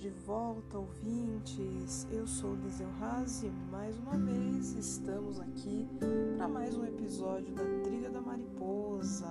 [0.00, 2.06] De volta, ouvintes.
[2.12, 5.88] Eu sou Liseu Haas e mais uma vez estamos aqui
[6.36, 9.26] para mais um episódio da Trilha da Mariposa.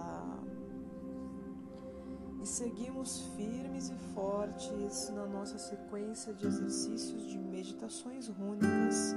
[2.42, 9.16] E seguimos firmes e fortes na nossa sequência de exercícios de meditações rúnicas.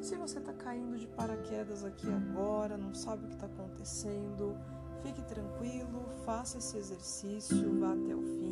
[0.00, 4.56] Se você está caindo de paraquedas aqui agora, não sabe o que está acontecendo,
[5.02, 8.45] fique tranquilo, faça esse exercício, vá até o fim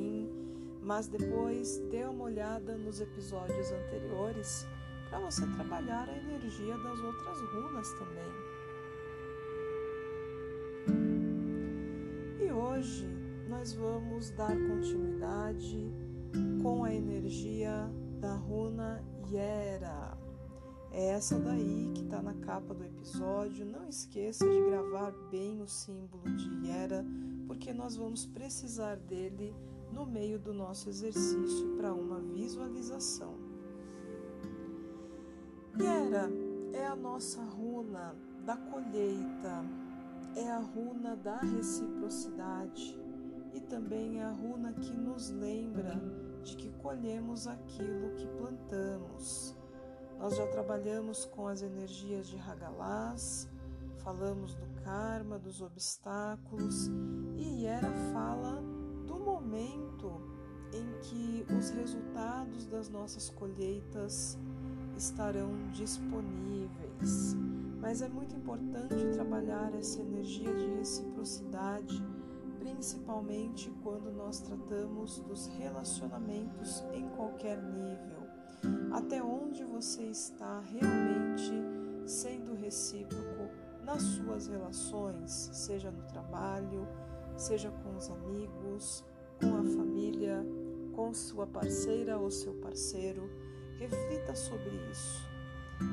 [0.84, 4.66] mas depois dê uma olhada nos episódios anteriores
[5.08, 8.32] para você trabalhar a energia das outras runas também.
[12.46, 13.08] E hoje
[13.48, 15.90] nós vamos dar continuidade
[16.62, 17.90] com a energia
[18.20, 20.18] da runa Yera.
[20.92, 23.64] É essa daí que está na capa do episódio.
[23.64, 27.04] Não esqueça de gravar bem o símbolo de Yera,
[27.46, 29.54] porque nós vamos precisar dele
[29.94, 33.34] no meio do nosso exercício para uma visualização.
[35.80, 36.28] Yera
[36.72, 39.64] é a nossa runa da colheita,
[40.36, 42.98] é a runa da reciprocidade
[43.54, 45.94] e também é a runa que nos lembra
[46.42, 49.56] de que colhemos aquilo que plantamos.
[50.18, 53.48] Nós já trabalhamos com as energias de Hagalaz,
[53.98, 56.88] falamos do karma, dos obstáculos,
[57.36, 58.73] e Yera fala
[59.24, 60.20] momento
[60.72, 64.38] em que os resultados das nossas colheitas
[64.96, 67.36] estarão disponíveis.
[67.80, 72.02] Mas é muito importante trabalhar essa energia de reciprocidade,
[72.58, 78.24] principalmente quando nós tratamos dos relacionamentos em qualquer nível.
[78.92, 81.52] Até onde você está realmente
[82.06, 83.50] sendo recíproco
[83.84, 86.88] nas suas relações, seja no trabalho,
[87.36, 89.04] seja com os amigos,
[89.40, 90.44] com a família,
[90.92, 93.30] com sua parceira ou seu parceiro.
[93.78, 95.22] Reflita sobre isso.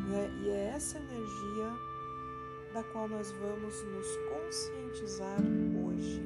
[0.09, 1.71] E é, e é essa energia
[2.73, 5.39] da qual nós vamos nos conscientizar
[5.85, 6.21] hoje.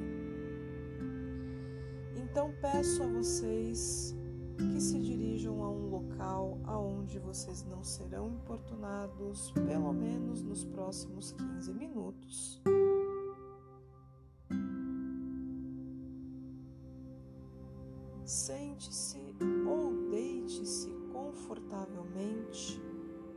[2.16, 4.14] Então peço a vocês
[4.56, 11.32] que se dirijam a um local aonde vocês não serão importunados, pelo menos nos próximos
[11.32, 12.62] 15 minutos.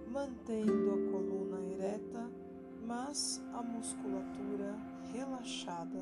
[0.10, 2.30] Mantendo a coluna ereta,
[2.86, 4.76] mas a musculatura
[5.14, 6.02] relaxada.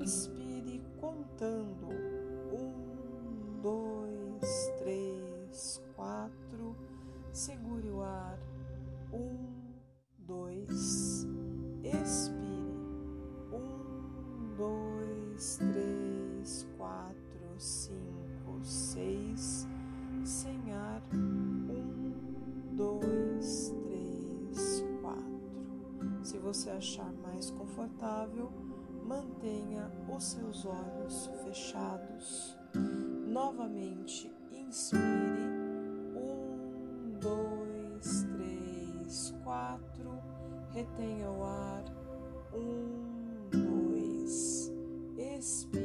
[0.00, 1.88] Inspire contando
[2.52, 6.76] um, dois, três, quatro.
[7.32, 8.38] Segure o ar.
[9.12, 9.48] Um,
[10.18, 11.26] dois.
[11.82, 12.42] Expire
[14.56, 18.21] dois, três, quatro, cinco,
[18.62, 19.66] seis,
[20.24, 22.12] sem ar, um,
[22.76, 26.24] dois, três, quatro.
[26.24, 28.50] Se você achar mais confortável,
[29.04, 32.56] mantenha os seus olhos fechados.
[33.26, 35.00] Novamente, inspire,
[36.16, 40.18] um, dois, três, quatro,
[40.72, 41.84] retenha o ar,
[42.54, 43.02] um,
[45.42, 45.78] Respire.
[45.78, 45.81] Um,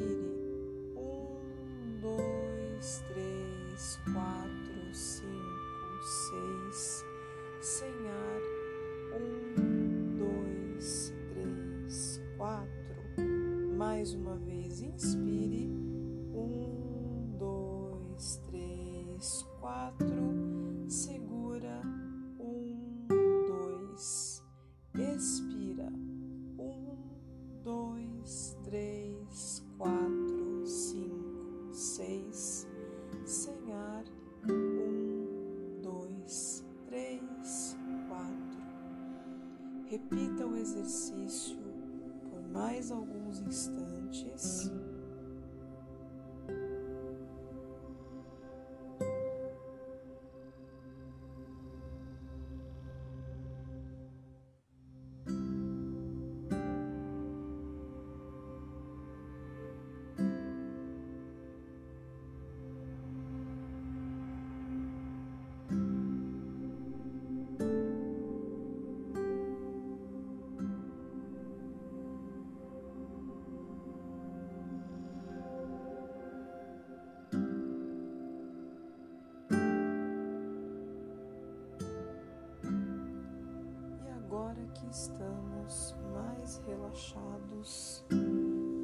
[84.89, 88.05] estamos mais relaxados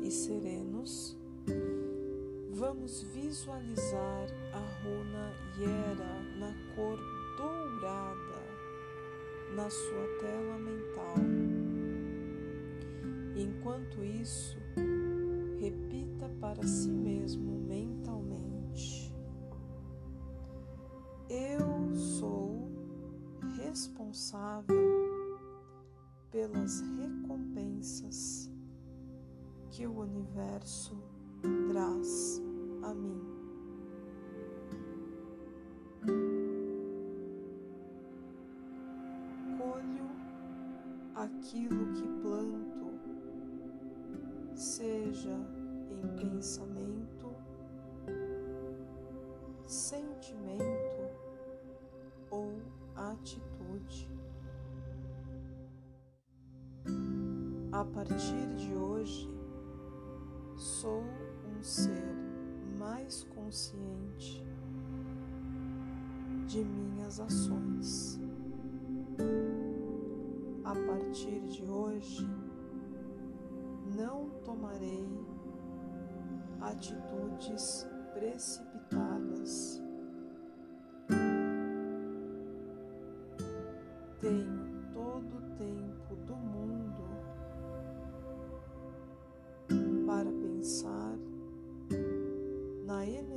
[0.04, 1.18] e serenos,
[2.56, 7.00] Vamos visualizar a runa Yera na cor
[7.36, 8.44] dourada
[9.56, 11.16] na sua tela mental.
[13.36, 14.58] Enquanto isso,
[15.60, 19.14] repita para si mesmo mentalmente:
[21.28, 22.70] Eu sou
[23.58, 24.83] responsável
[26.34, 28.52] pelas recompensas
[29.70, 30.98] que o universo
[31.72, 32.42] traz
[32.82, 33.22] a mim.
[39.60, 40.10] Colho
[41.14, 43.00] aquilo que planto,
[44.56, 45.38] seja
[45.92, 47.32] em pensamento,
[49.68, 50.73] sentimento
[57.84, 59.30] A partir de hoje,
[60.56, 61.04] sou
[61.46, 62.16] um ser
[62.80, 64.42] mais consciente
[66.48, 68.22] de minhas ações.
[70.64, 72.26] A partir de hoje,
[73.98, 75.06] não tomarei
[76.62, 79.83] atitudes precipitadas.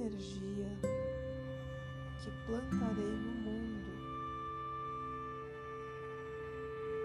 [0.06, 0.68] Energia
[2.22, 3.90] que plantarei no mundo,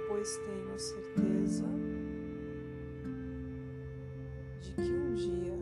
[0.08, 1.66] pois tenho certeza
[4.62, 5.58] de que um dia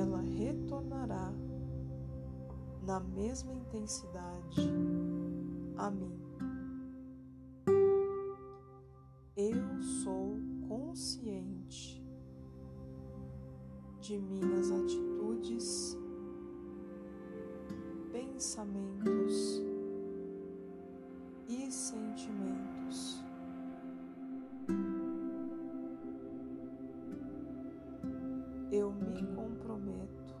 [0.00, 1.32] ela retornará
[2.82, 4.70] na mesma intensidade
[5.76, 6.16] a mim.
[9.36, 10.36] Eu sou
[10.68, 12.04] consciente
[14.00, 15.07] de minhas atitudes,
[18.38, 19.60] pensamentos
[21.48, 23.20] e sentimentos.
[28.70, 30.36] Eu me comprometo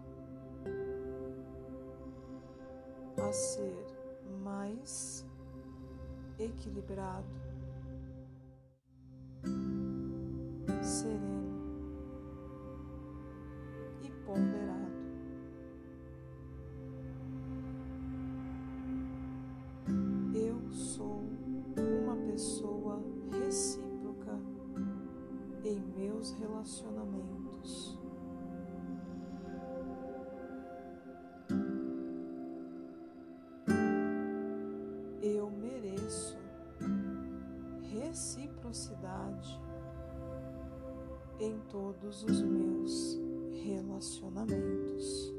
[3.20, 3.84] a ser
[4.44, 5.26] mais
[6.38, 7.26] equilibrado,
[35.20, 36.38] Eu mereço
[37.90, 39.60] reciprocidade
[41.40, 43.18] em todos os meus
[43.64, 45.34] relacionamentos.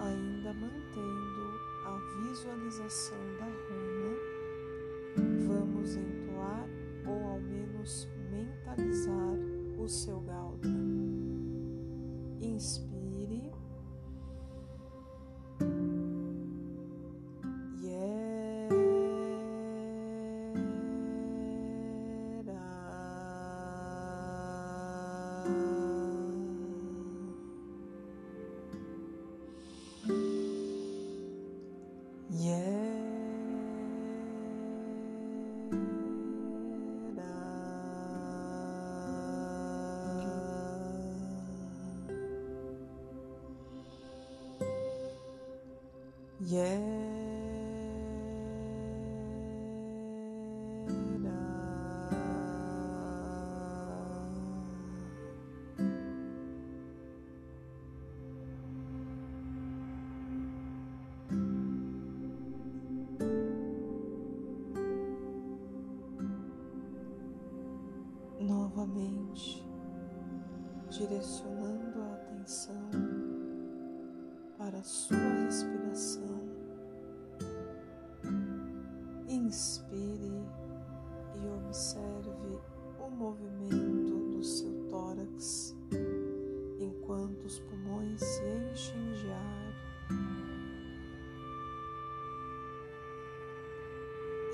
[0.00, 4.16] Ainda mantendo a visualização da runa,
[5.46, 6.68] vamos entoar
[7.06, 9.36] ou ao menos mentalizar
[9.78, 10.70] o seu Galdra.
[12.40, 12.87] Inspire.
[68.40, 69.62] Novamente,
[70.88, 72.88] direcionando a atenção
[74.56, 76.27] para a sua respiração.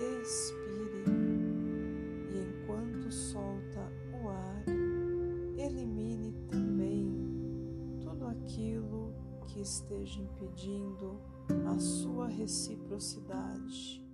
[0.05, 1.05] Expire
[2.31, 3.91] e enquanto solta
[4.23, 4.65] o ar,
[5.57, 7.11] elimine também
[8.01, 9.15] tudo aquilo
[9.47, 11.21] que esteja impedindo
[11.67, 14.05] a sua reciprocidade.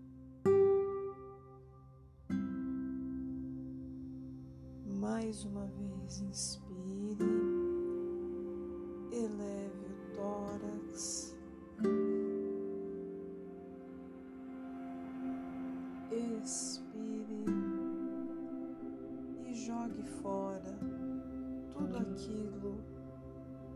[4.85, 6.70] Mais uma vez, inspire,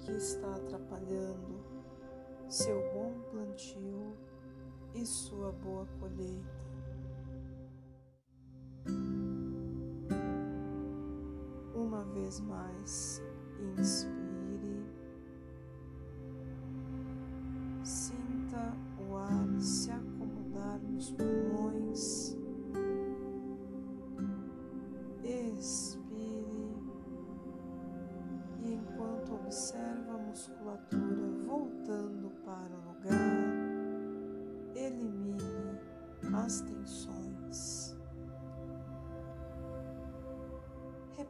[0.04, 1.64] que está atrapalhando
[2.49, 4.16] seu bom plantio
[4.94, 6.64] e sua boa colheita.
[12.14, 13.23] vez mais.
[13.78, 14.24] Inspire.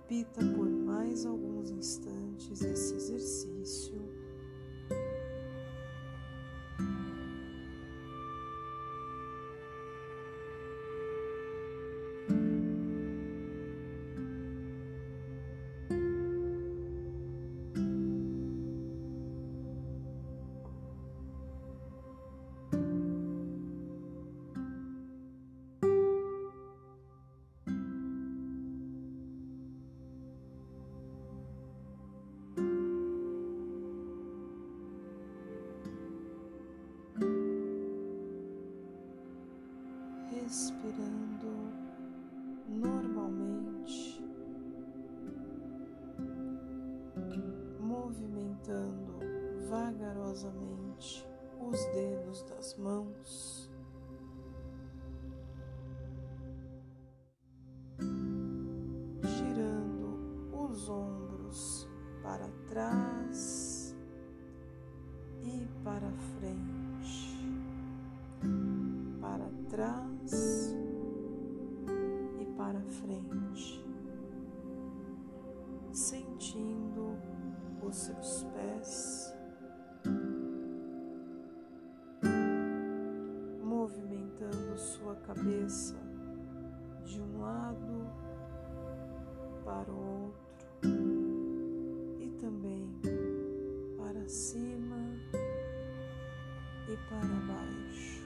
[0.07, 4.04] Repita por mais alguns instantes esse exercício.
[48.65, 49.19] Movimentando
[49.69, 51.27] vagarosamente
[51.61, 53.74] os dedos das mãos.
[77.95, 79.35] Os seus pés,
[83.63, 85.95] movimentando sua cabeça
[87.05, 88.11] de um lado
[89.65, 90.91] para o outro
[92.19, 92.91] e também
[93.97, 94.97] para cima
[96.89, 98.25] e para baixo.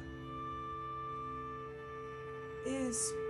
[2.65, 3.28] Espreguiçando-se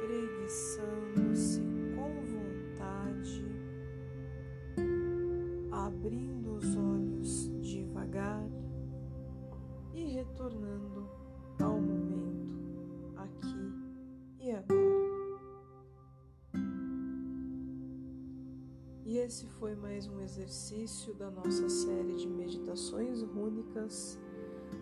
[19.28, 24.18] esse foi mais um exercício da nossa série de meditações rúnicas.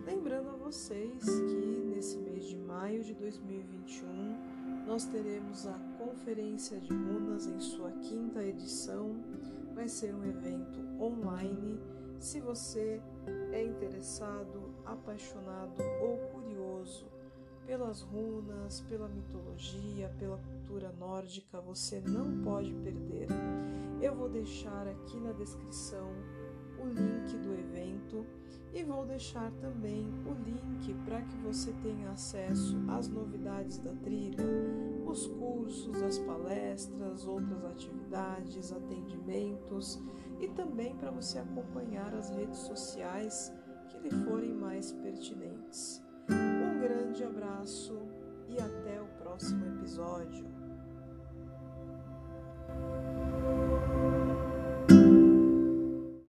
[0.05, 6.93] Lembrando a vocês que nesse mês de maio de 2021 nós teremos a Conferência de
[6.93, 9.21] Runas em sua quinta edição.
[9.75, 11.77] Vai ser um evento online.
[12.17, 13.01] Se você
[13.51, 17.05] é interessado, apaixonado ou curioso
[17.65, 23.27] pelas runas, pela mitologia, pela cultura nórdica, você não pode perder.
[24.01, 26.11] Eu vou deixar aqui na descrição
[26.79, 28.25] o link do evento
[28.73, 34.45] e vou deixar também o link para que você tenha acesso às novidades da trilha,
[35.05, 39.99] os cursos, as palestras, outras atividades, atendimentos
[40.39, 43.51] e também para você acompanhar as redes sociais
[43.89, 46.03] que lhe forem mais pertinentes.
[46.29, 47.97] Um grande abraço
[48.47, 50.45] e até o próximo episódio.